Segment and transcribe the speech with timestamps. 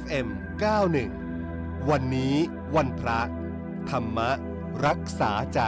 [0.00, 0.28] FM
[1.08, 2.34] 91 วันนี้
[2.76, 3.20] วันพระ
[3.90, 4.18] ธรรม
[4.86, 5.60] รักษาใจ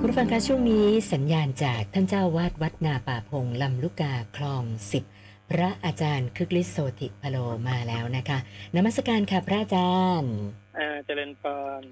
[0.00, 5.04] คุณฟังคะช่วงนี้สัญญาณจากท่านเจ้าวาดวัดนาป่าพงลำลูกกาคลองสิบ
[5.50, 7.36] พระอาจารย์คึกฤทธิ์โสติพโล
[7.68, 8.38] มาแล้วนะคะ
[8.76, 10.34] นมัสการค่ะพระอาจารย์
[10.78, 11.42] อ่าเจริญพ
[11.80, 11.82] ร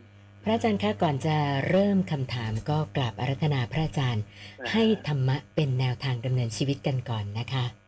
[0.43, 1.37] พระอาจารย์คะก่อนจะ
[1.69, 4.25] เริ่มคำถามก็กราบอารัธนาพระอาจารย์
[4.73, 7.88] ให้ธรรมะเป็นแนวทางดำเนินชีวิตกันก่อนนะคะอ่าได้ได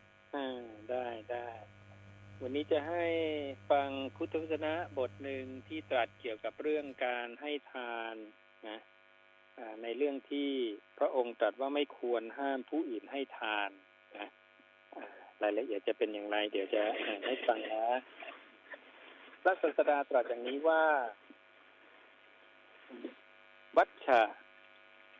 [2.43, 3.05] วันนี้จะให้
[3.71, 8.15] ฟังพุทธวจนะบทหนึ่งที่ตรัสเกี่ยวกับเรื่องการให้ทาน
[8.69, 8.79] นะ
[9.83, 10.49] ในเรื่องที่
[10.97, 13.69] พระองค์ตรัสว่าไม่ควรห้ามผู้อื่นให้ทาน
[14.17, 14.27] นะ
[15.43, 16.83] รายละเอียดจะเป็นอย่างไร เดี๋ยวจะ
[17.25, 17.85] ให้ฟังนะ
[19.41, 20.85] พระศาสดาตรัสอย่างนี้ว่า
[23.77, 24.21] วัชชะ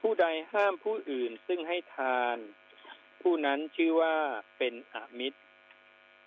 [0.02, 2.38] ผู้ใดห้ามผู้อื่นซึ่งให้ทาน
[3.22, 4.16] ผู้นั้นชื่อว่า
[4.58, 5.40] เป็นอมิตร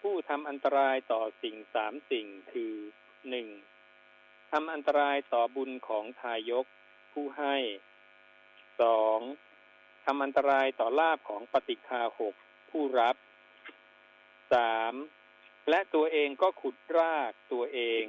[0.08, 2.74] ผู้ทำอันตรายต่อสิ่งสามสิ่งคือ
[3.30, 3.48] หนึ่ง
[4.52, 6.66] ทำอันตรายต่อบุญของทายก
[7.12, 7.56] ผู้ให้
[8.80, 9.18] สอง
[10.04, 12.34] ทำอันตรายต่อลาภของปฏิคาหก
[12.70, 13.16] ผู้รับ
[14.52, 14.94] สาม
[15.70, 18.04] และตัวเองก็ขุดรากตัวเอง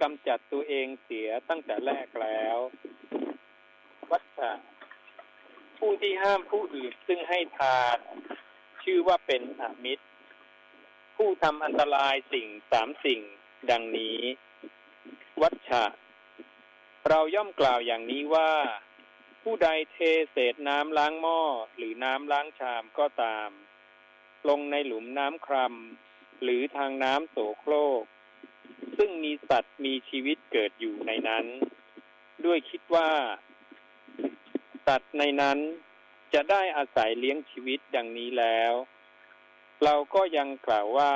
[0.00, 2.56] กำจัดตัวเองเสียตั้งแต่แรกแล้ว
[4.10, 4.52] วัชชะ
[5.78, 7.98] ผู้ที่ห้ามผู้อื่นซึ่งให้ทาน
[8.84, 10.04] ชื่อว่าเป็นอมิตร
[11.16, 13.20] ผู้ทำอันตรายสิ่งสามสิ่ง
[13.70, 14.18] ดังนี้
[15.42, 15.84] วัชชะ
[17.08, 18.52] เราย่อมกล่าวอย่างนี้ว่า
[19.42, 19.96] ผู้ใดเท
[20.30, 21.40] เศษน้ำล้างหม้อ
[21.76, 23.50] หรือน้ำล้างชามก็ตาม
[24.48, 28.04] ลงในหลุมน้ำครำหรือทางน้ำโสโครก
[28.98, 31.46] ซึ่งมีสัตว์มีชีวิตเกิดอยู่ในนั้น
[32.44, 33.10] ด้วยคิดว่า
[34.86, 35.58] สัตว์ในนั้น
[36.34, 38.72] จะได้อาศัยเลี้ยงชีวิตดังนี้แล้ว
[39.82, 41.12] เราก็ยังกล่าวว่า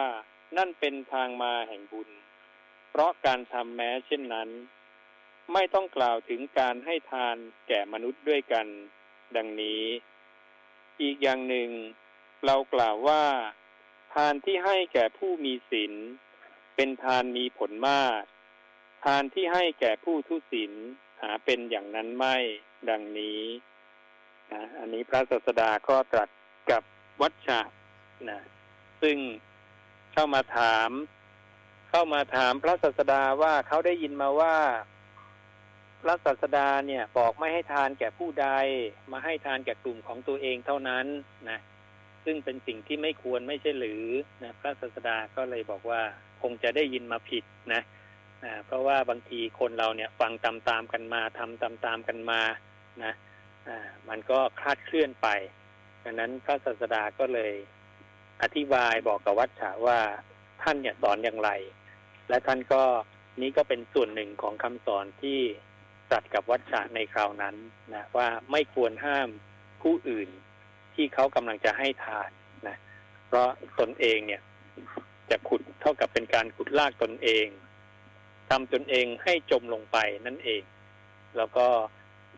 [0.56, 2.08] นั่นเป็นทางมาแห่งบุญ
[2.90, 4.48] เพราะการทำแม้เช่นนั้น
[5.52, 7.36] ไม่ต้องกล่าวถึงการให้ทาน
[7.68, 8.66] แก่มนุษย์ด้วยกัน
[9.36, 9.82] ดังนี้
[11.02, 11.70] อีกอย่างหนึ่ง
[12.46, 13.24] เรากล่าวว่า
[14.14, 15.92] ทานที่ให้แก่ผู้มีศีล
[16.76, 18.22] เป็นทานมีผลมาก
[19.04, 20.72] ทานที่ให้แก่ผู้ทุศีล
[21.22, 22.36] หาเป็นอย่างนั้นไม่
[22.90, 23.42] ดังนี้
[24.52, 26.28] นะอันนี้พระศาสดาก็ตรัส
[26.70, 26.82] กับ
[27.20, 27.60] วัชชะ
[28.30, 28.40] นะ
[29.02, 29.16] ซึ่ง
[30.12, 30.90] เข้ามาถาม
[31.90, 34.56] เข้ามาถามพระศาสดาว่าเขาได้ยินมาว่า
[36.02, 38.48] พระศาสดาเนี่ยบอกไม่ให้ทานแก่ผู้ใด
[39.12, 41.06] มาให้ทานแก่กลุ่มของตัวเองเท่านั้น
[41.50, 41.58] นะ
[42.24, 44.04] ซึ่งเป็นสิ่งที่ไม่ควรไม่ใช่หรือ
[44.42, 46.00] นะพระศาสดาก็เลยบอกว่า
[46.42, 47.82] คงจะได้ยินมาผิดนะ
[48.44, 52.40] นะเพราะว่าบางทีคนเราเนี่ยฟังตามๆกันมาทำตามๆกันมา
[53.04, 53.12] นะ
[53.68, 55.28] อ่ามันก็คลาดเคลื่อนไป
[56.04, 57.52] ดังนั้นพระศาสดาก็เลย
[58.42, 60.00] อธิบายบอกกับวัชชะว่า
[60.62, 61.50] ท่านเนี่ยสอนอย่างไร
[62.28, 62.82] และท่านก็
[63.40, 65.38] นี้ก็เป็นส่วนหนึ่งของคำสอนที่
[66.10, 67.56] ตรัสกับวัชชะในคราวนั้น
[67.94, 69.28] นะว่าไม่ควรห้าม
[69.82, 70.28] ผู้อื่น
[70.94, 72.30] ที่เขากำลังจะให้ทาน
[72.68, 72.76] นะ
[73.26, 73.48] เพราะ
[73.80, 74.42] ตนเองเนี่ย
[75.30, 77.46] จะขุดเท่ากับเป็นการขุดลากตนเอง
[78.50, 80.62] ทำตนเองให้จมลงไปนั่นเอง
[81.36, 81.66] แล้วก็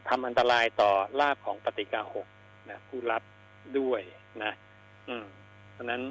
[0.09, 0.91] ทำอันตรายต่อ
[1.21, 2.27] ลาภของปฏิกาหก
[2.71, 3.23] นะผู้รับ
[3.79, 4.01] ด้วย
[4.43, 4.53] นะ
[5.09, 5.27] อืม
[5.81, 6.03] ราะนั้น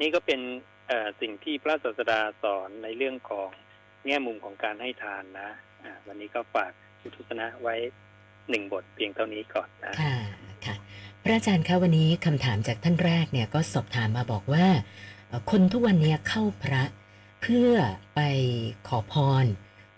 [0.00, 0.40] นี่ก็เป็น
[0.88, 3.48] เอ่อสิ่งที่พระศาสดาสอนในเรื่องของ
[4.06, 5.50] แง่มุมของการให้ทานนะ
[5.82, 7.74] อ่าวันนี้ก็ฝากพุทธศนะไว้
[8.50, 10.16] หนึ่งบทเพียงเท่านี้ก่อนนะค่ะ
[10.66, 10.76] ค่ะ
[11.22, 14.66] พระอาจารย์คะวันนี้คำถามจากท่านแรกเนี่ยก็สอบถามมาบอกว่า
[15.28, 16.82] เอ่อคนทุกวันเนี้เข้าพระ
[17.42, 17.72] เพื่อ
[18.14, 18.20] ไป
[18.88, 19.44] ขอพร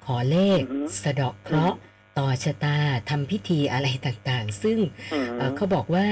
[0.04, 1.78] ขอเลขอือฮึสะเดาะเคราะห์
[2.18, 2.78] ต่อชะตา
[3.10, 4.78] ทำพิธีอะไรต่างๆ ซึ่ง
[5.12, 6.06] อืมเอ่อเขาบอกว่า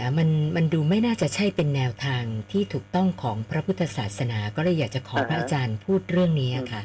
[0.00, 6.82] นะมันมันดูไม่น่าจะใช่เป็นแนวทางที่ถูกต้องของพระพุทธศาสนา ก็เลยอยากจะขอพระอาจารย์พูดเรื่องนี้ค่ะ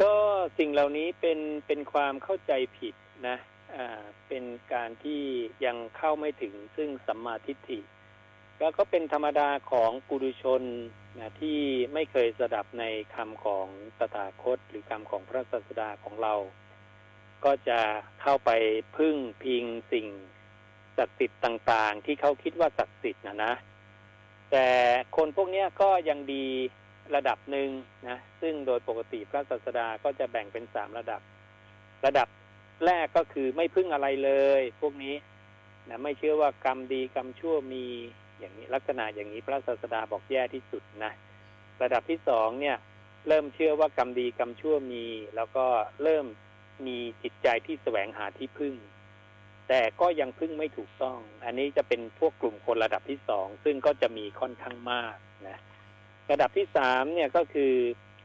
[0.00, 0.14] ก็
[0.58, 2.94] สิ่งเหล่านี้เป็นเป็นความเข้าใจผิด
[3.28, 3.38] นะ
[3.74, 5.22] อ่าเป็นการที่
[5.64, 7.80] ยังเข้าไม่ถึงซึ่งสัมมาทิฏฐิ
[8.60, 10.62] แล้วก็เป็นธรรมดาของปุถุชน
[11.18, 11.58] นะที่
[11.94, 12.84] ไม่เคยสดับใน
[13.14, 13.66] คำของ
[13.98, 16.34] ตถาคต หรือคำของพระศาสดาของเรา
[17.44, 17.80] ก็จะ
[18.22, 18.50] เข้าไป
[18.96, 20.06] พึ่งพิงสิ่ง
[20.98, 23.52] ศักดิ์สิทธิ์ต่าง ๆ ที่เขาคิดว่าศักดิ์สิทธิ์นะนะ
[24.50, 24.66] แต่
[25.16, 26.46] คนพวกเนี้ยก็ยังดี
[27.14, 27.70] ระดับหนึ่ง
[28.08, 31.20] นะ ซึ่งโดยปกติพระศาสดาก็จะแบ่งเป็นสามระดับ
[32.06, 32.28] ระดับ
[32.84, 35.14] แรกก็คือไม่พึ่งอะไรเลย พวกนี้
[35.88, 37.86] นะไม่เชื่อว่ากรรมดีกรรมชั่วมี
[38.38, 41.12] อย่างนี้ลักษณะอย่างนี้พระศาสดาบอกแย่ที่สุดนะ
[41.82, 42.76] ระดับที่สองเนี่ย
[43.28, 45.06] เริ่มเชื่อว่ากรรมดีกรรมชั่วมี
[45.36, 45.66] แล้วก็
[46.02, 46.26] เริ่ม
[46.86, 48.74] มีจิตใจที่แสวงหาที่พึ่ง
[49.68, 55.16] แต่ก็ยังพึ่งไม่ถูกต้อง อันนี้จะเป็นพวกกลุ่มคนระดับที่สองซึ่งก็จะมีค่อนข้างมาก
[55.48, 55.58] นะ
[56.30, 57.72] ระดับที่สามเนี่ยก็คือ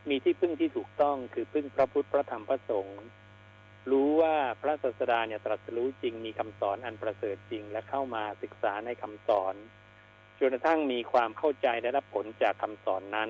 [0.09, 3.01] มีที่พึ่งที่ถูกต้องคือพึ่งพระพุทธพระธรรมพระสงฆ์
[3.91, 9.55] รู้ว่าพระศาสดาเนี่ยตรัสรู้จริงมีคำสอนอันประเสริฐจริง และเข้ามาศึกษาในคำสอน
[10.39, 13.29] จนกระทั่งมีความเข้าใจได้รับผลจากคำสอนนั้น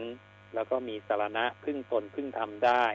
[0.53, 2.85] แล้วก็มีสารณะพึ่งตนพึ่งทำได้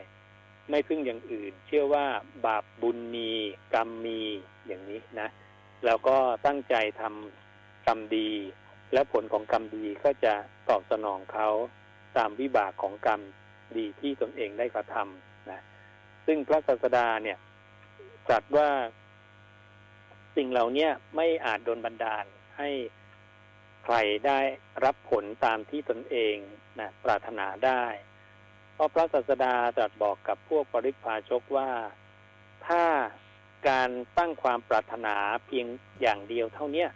[0.71, 2.07] ไม่พึ่งอย่างอื่น เชื่อว่า
[2.47, 3.31] บาปบุญมี
[3.75, 4.21] กรรมมี
[4.67, 5.29] อย่างนี้นะ
[5.85, 6.17] แล้วก็
[6.47, 8.31] ตั้งใจทำกรรมดี
[8.93, 10.35] และผลของกรรมดีก็จะ
[10.69, 11.49] ตอบสนองเขา
[12.17, 13.21] ตามวิบากของกรรม
[13.77, 15.61] ดีที่ตนเองได้กระทำนะ
[16.27, 17.39] ซึ่งพระศาสดาเนี่ย
[18.27, 18.69] ตรัสว่า
[20.37, 22.25] สิ่งเหล่านี้ไม่อาจโดนบันดาล
[22.59, 22.71] ให้
[23.85, 23.97] ใคร
[24.27, 24.41] ได้
[24.85, 26.37] รับผลตามที่ตนเอง
[26.81, 27.85] นะปรารถนาได้
[28.77, 31.71] เพราะพระศาสดาตรัสบอกกับพวกปริพาชกว่า
[32.67, 32.85] ถ้า
[33.69, 35.15] การตั้งความปรารถนา
[35.47, 35.67] เพียง
[36.01, 36.89] อย่างเดียวเท่าเนี้ย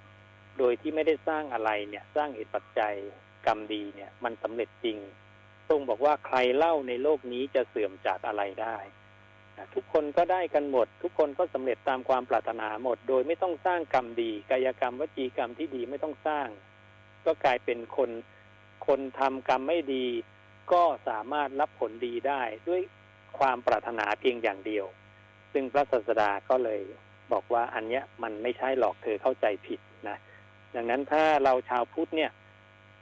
[0.59, 2.94] โดยที่ไม่ได้สร้างอะไรเนี่ย สร้างเหตุปัจจัย
[3.47, 4.99] กรรมดีเนี่ย มันสำเร็จจริง
[5.69, 8.77] ทรงบอกว่าใครเล่าในโลกนี้จะเสื่อมจากอะไรได้
[9.75, 16.49] ทุกคนก็ได้กันหมด ทุกคนก็สำเร็จตามความปรารถนาหมด โดยไม่ต้องสร้างกรรมดี กายกรรมวจีกรรมที่ดีไม่ต้องสร้าง
[17.27, 18.11] ก็กลายเป็นคน
[18.87, 20.06] คนทำกรรมไม่ดี
[20.72, 22.82] ก็สามารถรับผลดีได้ด้วย
[23.38, 24.87] ความปรารถนาเพียงอย่างเดียว
[25.52, 26.81] ซึ่งพระศาสดาก็เลย
[27.32, 30.19] บอกว่าอันเนี้ยมันไม่ใช่หลอกเธอเข้าใจผิดนะ
[30.75, 32.31] ดังนั้นถ้าเราชาวพุทธเนี่ย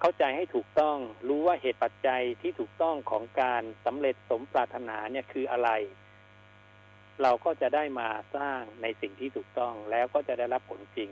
[0.01, 0.97] เข้าใจให้ถูกต้อง
[1.29, 5.71] รู้ว่าเหตุปัจจัยที่ถูกต้องของการสำเร็จสมปรารถนาเนี่ยคืออะไร
[7.23, 11.11] เราก็จะได้มาสร้างในสิ่งที่ถูกต้องแล้วก็จะได้รับผลจริง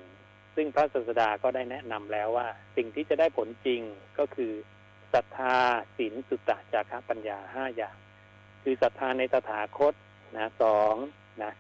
[0.55, 3.81] ซึ่งพระศาสดาก็ได้แนะนำแล้วว่า สิ่งที่จะได้ผลจริง
[4.19, 4.53] ก็คือ
[5.13, 5.57] ศรัทธา
[5.97, 7.97] ศีลสุตตะจาระปัญญาห้าอย่าง
[8.63, 9.95] คือศรัทธาในตถาคต
[10.37, 10.95] นะสอง
[11.43, 11.53] นะ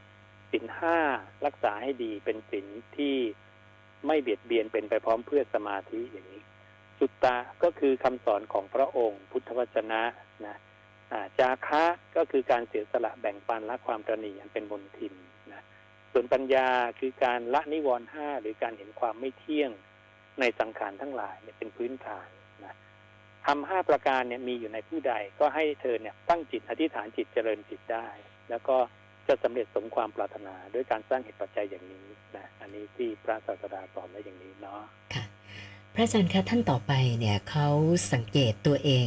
[0.51, 0.99] ศีลห้า
[1.47, 2.67] รักษาให้ดีเป็นศีล
[2.97, 3.17] ที่
[4.07, 6.43] ไม่เบียดเบียนเป็นไปพร้อมเพื่อสมาธิอย่างนี้
[6.99, 10.03] สุตตะก็คือคำสอนของพระองค์ พุทธวจนะ
[10.47, 10.57] นะ
[11.39, 11.85] จาคะ
[12.17, 15.15] ก็คือการเสียสละแบ่งปันละความตรณีอันเป็นบนทิน
[15.53, 15.63] นะ
[16.13, 19.71] ส่วนปัญญาคือการละนิวรณ์ห้าหรือการเห็นความไม่เที่ยง
[20.41, 22.29] ในสังขารทั้งหลายเนี่ยเป็นพื้นฐาน
[23.47, 28.09] ทำห้าประการเนี่ยมีอยู่ในผู้ใดก็ให้เธอเนี่ยตั้งจิตอธิษฐานจิตเจริญจิตได้
[28.51, 28.77] แล้วก็
[29.29, 32.07] จะสำเร็จสมความปรารถนาด้วยการสร้างเหตุปัจจัยอย่างนี้
[32.37, 34.81] นะอันนี้ที่พระศาสดาสอนไว้อย่างนี้เนาะ
[35.15, 35.25] ค่ะ
[35.95, 37.69] พระอาจารย์คะท่านต่อไปเนี่ยเขา
[38.13, 39.07] สังเกตตัวเอง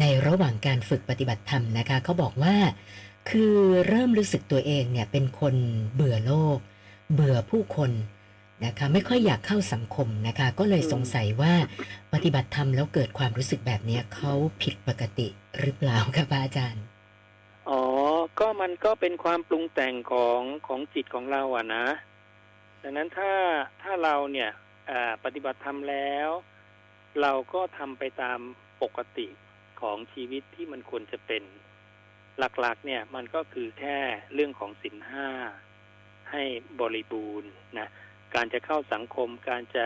[0.00, 2.56] ในระหว่างการฝึกปฏิบัติธรรมนะคะเขาบอกว่า
[3.30, 3.54] คือ
[3.88, 5.54] เริ่มรู้สึกตัวเองเนี่ยเป็นคน
[5.94, 6.58] เบื่อโลก
[7.14, 7.90] เบื่อผู้คน
[8.64, 11.54] นะคะไม่ค่อยอยากเข้าสังคมนะคะ ก็เลยสงสัยว่า
[12.12, 14.32] ปฏิบัติธรรมแล้วเกิดความรู้สึกแบบนี้เขา
[14.62, 15.28] ผิดปกติ
[15.58, 16.84] หรือเปล่าคะพระอาจารย์
[17.68, 17.82] อ๋อ
[18.38, 21.86] ก็มันก็เป็นความปรุงแต่งของของจิตของเราอะนะ
[22.82, 23.32] ดังนั้นถ้า
[23.82, 24.50] ถ้าเราเนี่ย
[25.24, 26.28] ปฏิบัติธรรมแล้ว
[27.20, 28.38] เราก็ทำไปตาม
[28.82, 29.26] ปกติ
[29.80, 31.42] ของชีวิตที่มันควรจะเป็น
[32.38, 33.98] หลักๆ เนี่ยมันก็คือแค่
[34.34, 35.28] เรื่องของสินห้า
[36.30, 36.42] ให้
[36.80, 37.88] บริบูรณ์นะ
[38.34, 39.84] การจะเข้าสังคม การจะ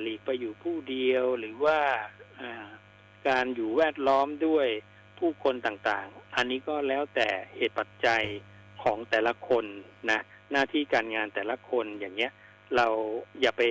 [0.00, 1.80] หลีกไปอยู่ผู้เดียวหรือว่า
[3.28, 4.68] การอยู่แวดล้อมด้วย
[5.18, 8.24] ผู้คนต่างๆ อันนี้ก็แล้วแต่เหตุปัจจัย
[8.82, 9.64] ของแต่ละคน
[10.10, 12.32] นะหน้าที่การงานแต่ละคนอย่างเงี้ย
[12.76, 12.86] เรา
[13.40, 13.62] อย่าไป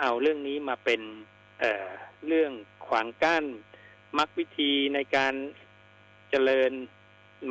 [0.00, 1.00] เอาเรื่องนี้มาเป็น
[1.60, 2.52] เเรื่อง
[2.86, 3.44] ขวางกั้น
[4.18, 5.34] มรรควิธีในการ
[6.30, 6.72] เจริญ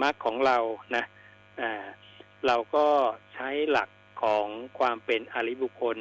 [0.03, 0.57] มรรคของเรา
[0.95, 1.05] นะ
[2.47, 2.87] เราก็
[3.33, 3.89] ใช้หลัก
[4.21, 4.45] ของ
[4.79, 5.97] ความเป็นอริบุคคล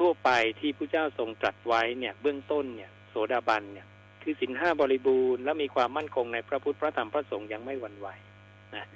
[0.00, 0.30] ทั่วๆไป
[0.60, 3.86] ที่พระเจ้าทรงตรัสไว้เนี่ยเบื้องต้นเนี่ยโสดาบันเนี่ย
[4.22, 8.08] คือสินห้าบริบูรณ์และมีความมั่นคงในพระพุทธพระธรรมพระสงฆ์ยังไม่หวั่นไหว
[8.74, 8.86] นะ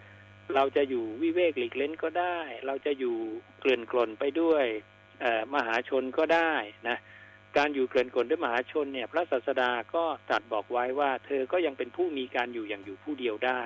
[0.54, 3.16] เราจะอยู่วิเวกหลีกเล่นก็ได้ เราจะอยู่
[3.60, 4.64] เกลื่อนกลนไปด้วย
[5.54, 6.52] มหาชนก็ได้
[6.88, 6.96] นะ
[7.56, 13.62] การอยู่เกลื่อนกลนด้วยมหาชนเนี่ย พระศาสดาก็ตรัสบอกไว้ว่า เธอก็ยังเป็นผู้มีการอยู่อย่างอยู่ผู้เดียวได้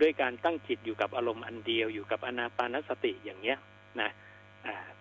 [0.00, 3.58] ด้วยการตั้งจิตอยู่กับอารมณ์อันเดียวอยู่กับอนาปานสติอย่างเนี้ย
[4.00, 4.10] นะ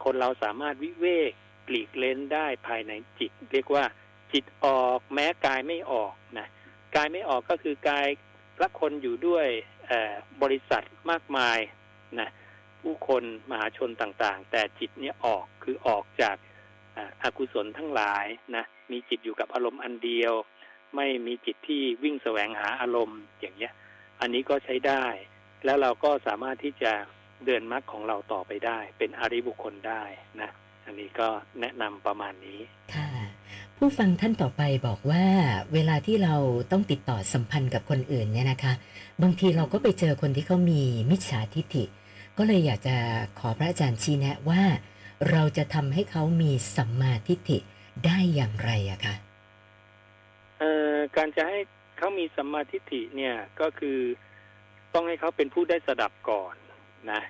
[0.03, 1.31] คนเราสามารถวิเวก
[1.67, 3.85] ปลีกเล้นได้ภายในจิต เรียกว่า
[4.33, 6.47] จิตออกแม้กายไม่ออกนะ
[6.95, 8.07] กายไม่ออกก็คือกาย
[8.61, 9.47] ละคนอยู่ด้วย
[10.41, 11.59] บริษัทมากมาย
[12.19, 12.29] นะ
[12.81, 16.35] ผู้คนมหาชนต่างๆ แต่จิตเนี่ยออกคือออกจาก
[17.23, 20.33] อากุศลทั้งหลายนะมีจิตอยู่กับอารมณ์อันเดียว
[20.95, 23.73] ไม่มีจิตที่วิ่งแสวงหาอารมณ์อย่างเงี้ย
[24.21, 25.05] อันนี้ก็ใช้ได้
[25.65, 26.93] แล้วเราก็สามารถที่จะ
[27.45, 30.03] เดินมรรคของเราต่อไปได้ เป็นอริบุคคลได้
[30.41, 30.49] นะ
[30.85, 31.27] อันนี้ก็
[31.59, 32.59] แนะนำประมาณนี้
[32.95, 33.09] ค่ะ
[33.77, 35.25] ผู้ฟังท่านต่อไปบอกว่า
[35.73, 36.35] เวลาที่เรา
[36.71, 38.73] ต้องติดต่อสัมพันธ์กับคนอื่นเนี่ยนะคะ
[39.21, 41.83] บางทีเราก็ไปเจอคนที่เขามีมิจฉาทิฐิ
[42.37, 42.95] ก็เลยอยากจะ
[43.39, 44.61] ขอพระอาจารย์ชี้แนะว่า
[45.31, 47.57] เราจะทำให้เขามีสัมมาทิฏฐิ
[48.05, 49.15] ได้อย่างไรอะคะ
[50.59, 51.59] เอ่อการจะให้
[52.03, 53.99] เขามีสัมมาทิฏฐิเนี่ยก็คือ
[54.93, 56.55] ต้องให้เขาเป็นผู้ได้สดับก่อน
[57.11, 57.21] นะ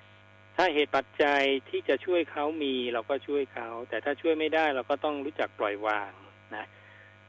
[0.58, 6.12] ถ้าเหตุปัจจัยที่จะช่วยเขามีเราก็ช่วยเขา แต่ถ้าช่วยไม่ได้เราก็ต้องรู้จักปล่อยวาง
[6.56, 6.66] นะ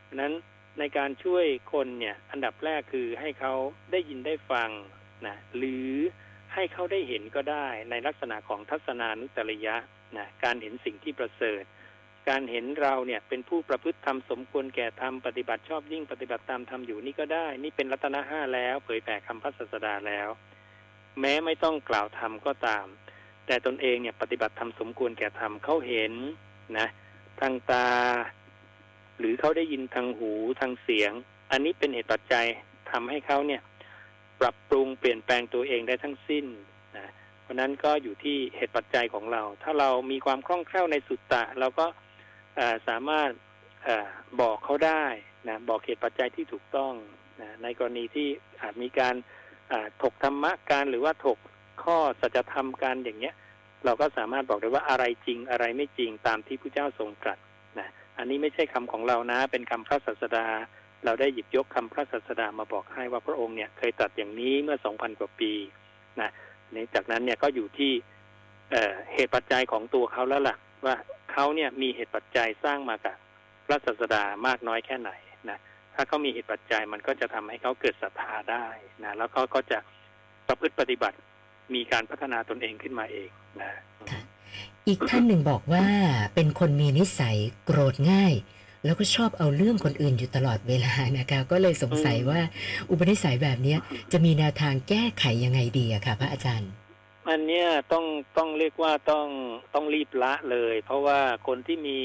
[0.04, 0.32] เพราะนั้น
[0.78, 3.54] ในการช่วยคนเนี่ย อันดับแรกคือให้เขา
[3.92, 4.70] ได้ยินได้ฟัง
[5.26, 5.90] นะหรือ
[6.54, 9.76] ให้เขาได้เห็นก็ได้ในลักษณะของทัศนานุตริยะ
[10.16, 11.62] นะการเห็นสิ่งที่ประเสริฐ
[12.28, 20.28] การเห็นเราเนี่ยเป็นผู้ประพฤติธรรมสมควรแก่ธรรมปฏิบัติชอบยิ่งปฏิบัติตามธรรมอยู่นี่ก็ได้ นี่เป็นรัตนห้าแล้ว เผยแผ่คำพระศาสดาแล้ว
[21.20, 22.86] แม้ไม่ต้องกล่าวธรรมก็ตาม
[23.46, 26.12] แต่ตนเองเนี่ยปฏิบัติธรรมสมควรแก่ธรรมเขาเห็น
[26.78, 26.88] นะ
[27.40, 27.88] ทางตา
[29.18, 31.12] หรือเขาได้ยินทางหูทางเสียง
[31.50, 32.46] อันนี้เป็นเหตุปัจจัย
[32.90, 33.60] ทำให้เขาเนี่ย
[34.40, 36.46] ปรับปรุงเปลี่ยนแปลงตัวเองได้ทั้งสิ้น
[36.96, 37.08] นะ
[37.42, 41.86] เพราะนั้นก็อยู่ที่เหตุปัจจัยของเรา ถ้าเรามีความคล่องแคล่วในสุตตะเราก็
[42.88, 43.30] สามารถ
[43.87, 43.88] อ
[44.40, 45.04] บอกเขาได้
[45.49, 46.92] นะบอกเหตุปัจจัยที่ถูกต้อง
[47.40, 48.28] นะในกรณีที่
[48.62, 49.14] อาจมีการ
[50.02, 51.38] ถกธรรมะการหรือว่าถก
[51.85, 53.35] ข้อสัจธรรมการอย่างเงี้ย
[53.85, 57.38] เราก็สามารถบอกได้ว่าอะไรจริงอะไรไม่จริงตามที่พระเจ้าทรงตรัส
[57.78, 60.47] นะอันนี้ไม่ใช่คำของเรานะ เป็นคำพระศาสดา
[61.04, 65.52] เราได้หยิบยกคำพระศาสดามาบอกให้ว่าพระองค์เนี่ยเคยตรัสอย่างนี้เมื่อสองพันกว่าปี
[66.21, 66.30] นะ
[66.75, 67.92] นี่จากนั้นเนี่ยก็อยู่ที่
[68.71, 70.94] เเหตุปัจจัยของตัวเขาแล้วล่ะว่า
[71.32, 73.16] เขาเนี่ยมีเหตุปัจจัยสร้างมากับ
[73.66, 75.10] พระศาสดามากน้อยแค่ไหน
[75.50, 75.58] นะ
[75.94, 78.66] ถ้าเขามีเหตุปัจจัยมันก็จะทำให้เขาเกิดศรัทธาได้
[79.04, 79.78] นะแล้วเขาก็จะ
[80.46, 81.16] ประพฤติปฏิบัติ
[81.74, 83.72] มีการพัฒนาตนเองขึ้นมาเองนะ
[84.88, 85.84] อีกท่านหนึ่งบอกว่า
[86.34, 88.34] เป็นคนมีนิสัยโกรธง่าย
[88.84, 92.40] แล้วก็ชอบเอาเรื่องคนอื่นอยู่ตลอดเวลานะคะ ก็เลยสงสัยว่า
[92.90, 93.76] อุปนิสัยแบบนี้
[94.12, 96.70] จะมีแนวทางแก้ไขยังไงดีอะค่ะ พระอาจารย์
[97.30, 98.04] อันเนี้ยต้อง
[98.38, 99.26] ต้องเรียกว่าต้อง
[99.74, 102.00] ต้องรีบละเลย เพราะว่าคนที่มี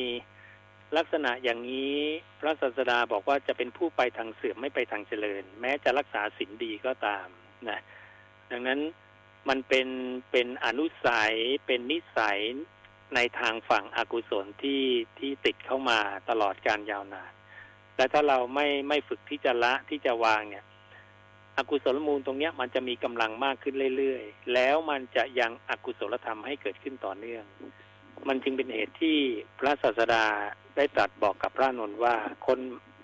[0.98, 1.96] ลักษณะอย่างนี้
[2.40, 7.28] พระศาสดาบอกว่าจะเป็นผู้ไปทางเสื่อมไม่ไปทางเจริญ แม้จะรักษาศีลดีก็ตาม
[7.70, 7.80] นะ
[8.52, 8.80] ดังนั้น
[9.50, 9.88] มันเป็น
[10.32, 11.34] เป็นอนุสัย
[11.66, 12.40] เป็นนิสัย
[13.16, 14.84] ในทางฝั่งอกุศลที่
[15.20, 17.32] ที่ติดเข้ามาตลอดการยาวนาน
[17.98, 20.66] และถ้าเราไม่ไม่ฝึกที่จะละที่จะวางเนี่ย
[21.58, 27.44] อกุศลมูลตรงนี้มันจะมีกำลังมากขึ้นเรื่อยๆ แล้วมันจะยังอกุศลธรรมให้เกิดขึ้นต่อเนื่อง
[28.28, 29.18] มันจึงเป็นเหตุที่
[29.60, 30.26] พระศาสดา
[30.76, 32.16] ได้ตรัสบอกกับพระนนท์ว่า
[32.48, 32.60] คน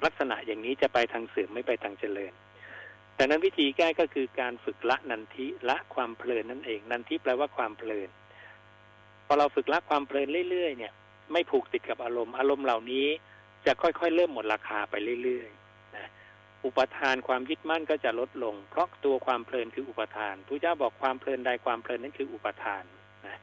[0.06, 2.34] ลักษณะอย่างนี้จะไปทางเสื่อมไม่ไปทางเจริญ
[3.18, 8.10] ดังนั้นวิธีแก้ก็คือการฝึกละนันทิละความเพลินนั่นเอง นันทิแปลว่าความเพลิน
[9.26, 10.94] พอเราฝึกละความเพลินเรื่อยๆเนี่ย
[11.32, 13.08] ไม่ผูกติดกับอารมณ์อารมณ์เหล่านี้
[13.66, 15.63] จะค่อยๆ เริ่มหมดราคาไปเรื่อยๆ
[16.66, 22.84] อุปทานความยึดมั่นก็จะลดลง เพราะตัวความเพลินคืออุปทานพระเจ้าบอกความเพลินใดความเพลินนั้นคืออุปทาน
[23.28, 23.38] นะ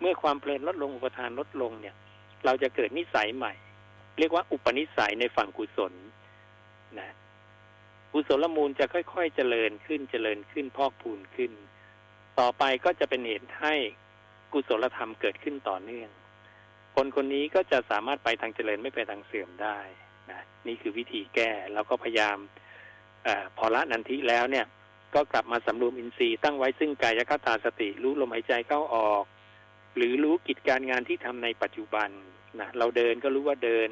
[0.00, 1.94] เมื่อความเพลินลดลงอุปทานลดลงเนี่ย
[2.44, 3.52] เราจะเกิดนิสัยใหม่
[4.18, 5.92] เรียกว่าอุปนิสัยในฝั่งกุศล
[6.98, 7.10] นะ
[8.12, 11.52] กุศลมูลจะค่อยๆเจริญขึ้นเจริญขึ้นพอกพูนขึ้น
[12.38, 13.74] ต่อไปก็จะเป็นเหตุให้
[14.52, 16.10] กุศลธรรมเกิดขึ้นต่อเนื่อง
[16.94, 19.78] คนคนนี้ก็จะสามารถไปทางเจริญไม่ไปทางเสื่อมได้
[20.30, 22.36] นะนี่คือวิธีแก้แล้วก็พยายาม
[23.26, 24.66] อพอละนันทิแล้วเนี่ย
[25.14, 29.24] ก็กลับมาสำรวมอินทรีย์ตั้งไว้ซึ่งกายคตาสติรู้ลมหายใจเข้าออก
[29.96, 32.08] หรือรู้กิจการงานที่ทำในปัจจุบัน
[32.60, 33.88] นะเราเดินก็รู้ว่าเดิน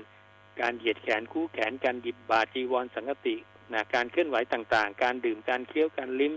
[0.61, 3.37] การเหยียดแขนคู่แขนการหยิบบาจีวรสังกติ
[3.75, 6.33] นะการเคลื่อนไหวต่างๆ การดื่มการเคี้ยวการลิ้ม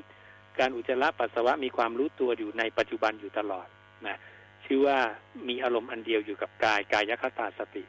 [0.59, 3.67] การอุจจาระปัสสาวะมีความรู้ตัวอยู่ในปัจจุบันอยู่ตลอด
[4.07, 4.17] นะ
[4.65, 4.97] ชื่อว่า
[5.47, 7.83] มีอารมณ์อันเดียวอยู่กับกายกายคตาสติ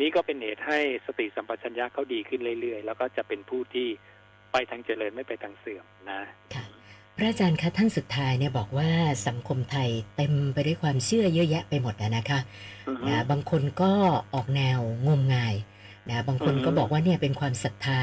[0.00, 3.88] นี้ก็เป็นเหตุให้สติสัมปชัญญะเขาดีขึ้นเรื่อยๆ แล้วก็จะเป็นผู้ที่
[4.52, 6.20] ไปทางเจริญไม่ไปทางเสื่อมนะ
[6.54, 6.64] ค่ะ
[7.16, 8.90] พระอาจารย์คะท่านสุดท้ายเนี่ยบอกว่า
[9.28, 12.40] สังคมไทยเต็มไปด้วยความเชื่อเยอะแยะไปหมดนะคะ
[13.08, 13.92] นะบางคนก็
[14.34, 15.54] ออกแนวงมงาย
[16.08, 18.00] นะบางคนก็บอกว่าเนี่ยเป็นความศรัทธา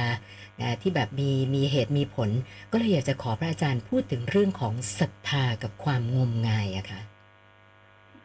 [0.62, 2.30] นะที่แบบมีมีเหตุมีผล
[2.72, 7.02] ก็เลยอยากจะขอพระอาจารย์พูดถึงเรื่องของศรัทธากับความงมงายอะค่ะ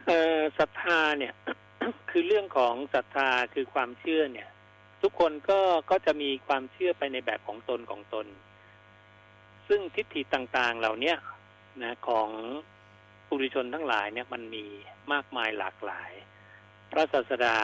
[0.07, 1.33] เออศรัทธาเนี่ย
[2.09, 4.49] คือเรื่องของศรัทธาคือความเชื่อเนี่ย
[5.01, 5.59] ทุกคนก็
[5.91, 8.27] ก็จะมีความเชื่อไปในแบบของตนของตน
[9.67, 11.13] ซึ่งทิฏฐิต่างๆเหล่านี้
[11.83, 12.29] นะของ
[13.27, 14.65] ปุถุชนทั้งหลายเนี่ยมันมี
[15.11, 16.11] มากมายหลากหลาย
[16.91, 17.57] พระศาสดา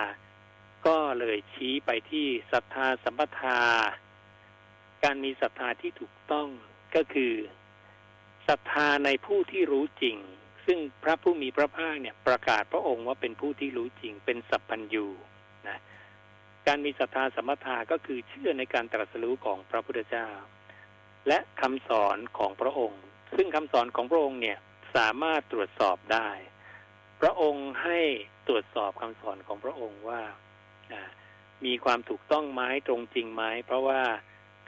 [0.87, 3.59] ก็เลยชี้ไปที่ศรัทธาสัมปทา
[5.03, 6.47] การมีศรัทธาที่ถูกต้อง
[6.95, 7.33] ก็คือ
[8.47, 10.17] ศรัทธาในผู้ที่รู้จริง
[10.65, 15.07] ซึ่งพระผู้มีพระภาคเนี่ยประกาศพระองค์ว่าเป็นผู้ที่รู้จริงเป็นสัพพัญญู
[15.67, 15.77] นะ
[16.67, 20.27] การมีศรัทธาสมถาก็คือเชื่อในการตรัสรู้ของพระพุทธเจ้า
[21.27, 23.01] และคำสอนของพระองค์
[23.37, 24.57] ซึ่งคำสอนของพระองค์เนี่ย
[24.95, 26.29] สามารถตรวจสอบได้
[27.21, 27.99] พระองค์ให้
[28.47, 30.21] ตรวจสอบคำสอนของพระองค์ว่า
[31.65, 34.01] มีความถูกต้องไหมตรงจริงไหมเพราะว่า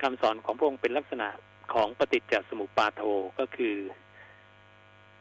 [0.02, 1.30] คำสอนของพระองค์เป็นลักษณะ
[1.74, 3.02] ของปฏิจจสมุปบาโท
[3.40, 3.76] ก็คือ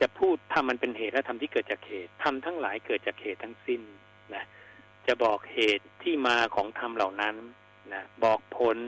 [0.00, 3.80] จะพูดทำมันเป็นเหตุและทำที่เกิดจากเหตุทำทั้งหลายเกิดจากเหตุทั้งสิ้น
[4.34, 4.44] นะ
[5.06, 7.34] จะบอกเหตุที่มาของธรรมเหล่านั้น
[7.92, 8.78] นะบอกผล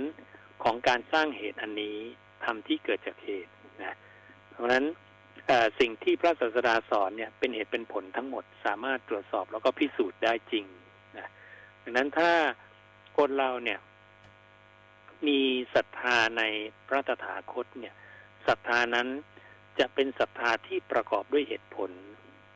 [0.62, 1.98] ของการสร้างเหตุอันนี้
[2.44, 3.96] ทำที่เกิดจากเหตุนะ
[4.52, 4.84] เพราะฉะนั้น
[5.80, 10.64] สิ่งที่พระศาสดาสอนเนี่ยเป็นเหตุเป็นผลทั้งหมด สามารถตรวจสอบแล้วก็พิสูจน์ได้จริง
[11.18, 11.28] นะ
[11.82, 12.30] ดังนั้นถ้า
[13.16, 13.78] คนเราเนี่ย
[15.26, 15.40] มี
[15.74, 16.42] ศรัทธาใน
[16.86, 17.94] พระตถาคตเนี่ย
[18.46, 19.08] ศรัทธานั้น
[19.78, 21.90] จะเป็นศรัทธาที่ประกอบด้วยเหตุผล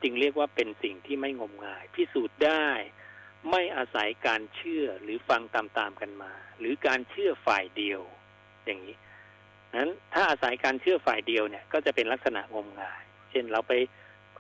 [0.03, 2.67] จึงเรียกว่าเป็นสิ่งที่ไม่งมงาย พิสูจน์ได้
[3.51, 8.01] ไม่อาศัยการเชื่อหรือฟังตามๆกันมา หรือการเชื่อฝ่ายเดียว
[8.65, 8.97] อย่างนี้
[9.79, 13.73] นั้นถ้าอาศัยการเชื่อฝ่ายเดียวเนี่ย ก็จะเป็นลักษณะงมงาย เช่นเราไป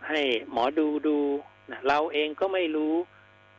[0.08, 0.20] ให้
[0.52, 1.18] หมอดูดู
[1.70, 2.94] นะเราเองก็ไม่รู้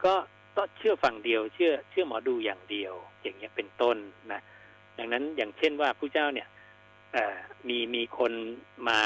[0.06, 0.14] ก็
[0.56, 3.98] ต้องเชื่อฝั่งเดียว เชื่อ เชื่อหมอดูอย่างเดียว อย่างเงี้ยเป็นต้น
[4.32, 4.42] นะ
[4.98, 6.48] ดังนั้นอย่างเช่นว่าผู้เจ้าเนี่ย
[7.68, 8.32] มีมีคน
[8.90, 9.02] มา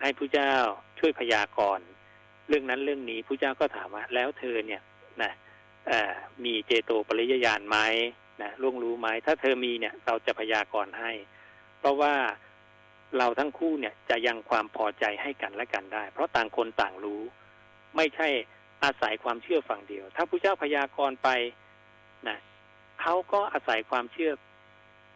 [0.00, 0.52] ให้ผู้เจ้า
[0.98, 1.86] ช่วยพยากรณ์
[2.48, 4.82] เรื่องนั้นเรื่องนี้ผู้เจ้าก็ถามว่า แล้วเธอเนี่ย
[5.22, 5.32] นะ
[6.44, 7.78] มีเจโตปริยญาณไหม
[8.42, 11.12] นะล่วงรู้ไหมถ้าเธอมีเนี่ยเราจะพยากรณ์ให้
[11.78, 12.14] เพราะว่า
[13.18, 17.22] เราทั้งคู่เนี่ยจะยังความพอใจให้กันและกันได้ เพราะต่างคนต่างรู้
[17.96, 18.28] ไม่ใช่
[18.84, 21.28] อาศัยความเชื่อฝั่งเดียว ถ้าผู้เจ้าพยากรณ์ไป
[22.28, 22.38] นะ
[23.00, 24.32] เขาก็อาศัยความเชื่อ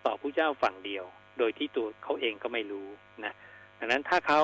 [0.04, 1.04] ต่อผู้เจ้าฝั่งเดียว
[1.38, 2.88] โดยที่ตัวเขาเองก็ไม่รู้
[3.25, 3.33] นะ
[3.78, 4.42] ดังนั้นถ้าเขา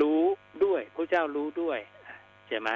[0.00, 0.20] รู้
[0.64, 1.78] ด้วยผู้เจ้ารู้ด้วย
[2.48, 2.68] ใช่ไหม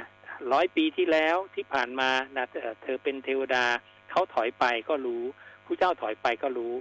[0.51, 2.45] ร้อยปีที่แล้วที่ผ่านมานะ
[2.83, 3.65] เธอเป็นเทวดา
[4.11, 5.23] เขาถอยไปก็รู้
[5.65, 6.75] ผู้เจ้าถอยไปก็รู้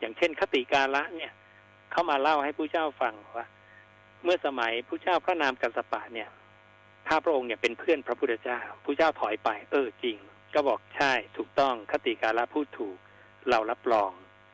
[0.00, 1.32] อย่างเช่น คติกาละเนี่ย
[1.90, 3.46] เขามาเล่าให้ผู้เจ้าฟังว่า
[4.24, 6.28] เมื่อสมัยผู้เจ้าพระนามกัสปะเนี่ย
[7.06, 10.16] ถ้าพระองค์เนี่ยเป็นเพื่อนพระพุทธเจ้าผู้เจ้าถอยไป เออจริง
[10.54, 12.96] ก็บอกใช่ถูกต้องคติกาละพูดถูก
[13.50, 14.10] เรารับรอง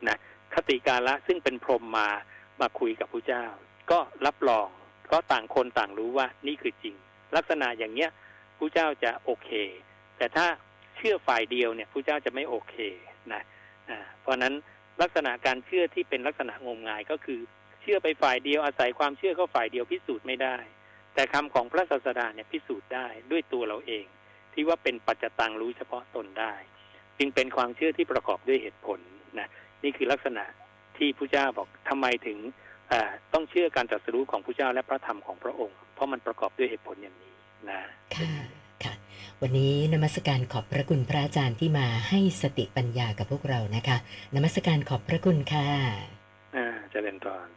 [0.09, 0.17] นะ
[0.55, 2.09] คติกาละซึ่งเป็นพรหมมา
[2.61, 3.45] มาคุยกับผู้เจ้า
[3.91, 4.69] ก็รับรอง
[5.13, 6.95] ก็ต่างคนต่างรู้ว่านี่คือจริง
[7.37, 8.11] ลักษณะอย่างเนี้ย
[8.59, 9.51] ผู้เจ้าจะโอเค
[10.19, 10.47] แต่ถ้า
[10.97, 12.75] เชื่อฝ่ายเดียวเนี่ยผู้เจ้าจะไม่โอเค
[13.33, 13.43] นะ
[13.89, 14.55] อ่าเพราะนั้น
[15.03, 17.41] ลักษณะการเชื่อที่เป็นลักษณะงมงายก็คือ
[17.81, 20.57] เชื่อไปฝ่ายเดียวอาศัยความเชื่อก็ฝ่ายเดียวพิสูจน์ไม่ได้
[21.15, 24.05] แต่คำของพระศาสดาเนี่ยพิสูจน์ได้ด้วยตัวเราเอง
[24.53, 26.55] ที่ว่าเป็นปัจจตังรู้เฉพาะตนได้
[27.19, 29.01] จึงเป็นความเชื่อที่ประกอบด้วยเหตุผล
[29.39, 29.49] นะ
[29.83, 30.45] นี่คือลักษณะ
[30.97, 32.39] ที่พระเจ้าบอกทำไมถึง
[33.33, 37.35] ต้องเชื่อการตรัสรู้ของพระเจ้าและพระธรรมของพระองค์ เพราะมันประกอบด้วยเหตุผลอย่างนี้
[37.71, 37.81] นะ
[38.17, 38.33] ค่ะ
[38.85, 38.95] ค่ะ
[39.43, 43.97] วันนี้นมัสการขอบพระคุณพระอาจารย์ที่มาให้สติปัญญากับพวกเรานะคะ
[44.35, 45.69] นมัสการขอบพระคุณค่ะ
[46.57, 47.49] อ่าเจริญพร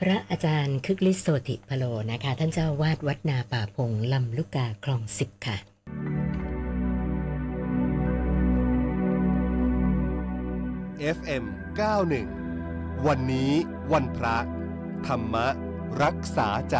[0.00, 5.56] พระอาจารย์คึกฤทธิ์โสติพโลนะคะ ท่านเจ้าวาดวัดนาป่าพงลำลูกกาคลองสิบค่ะ
[11.00, 11.44] FM
[12.24, 13.52] 91 วันนี้
[13.92, 14.36] วันพระ
[15.06, 15.34] ธรรม
[16.02, 16.76] รักษาใจ